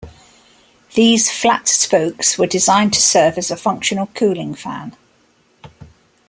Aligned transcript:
These 0.95 1.29
flat 1.29 1.67
spokes 1.67 2.35
were 2.35 2.47
designed 2.47 2.91
to 2.93 2.99
serve 2.99 3.37
as 3.37 3.51
a 3.51 3.55
functional 3.55 4.07
cooling 4.15 4.55
fan. 4.55 4.97